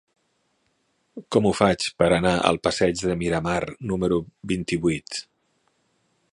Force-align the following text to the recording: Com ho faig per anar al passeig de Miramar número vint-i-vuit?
Com 1.35 1.47
ho 1.49 1.51
faig 1.59 1.85
per 2.03 2.07
anar 2.17 2.31
al 2.51 2.59
passeig 2.69 3.03
de 3.11 3.19
Miramar 3.21 3.61
número 3.93 4.21
vint-i-vuit? 4.53 5.25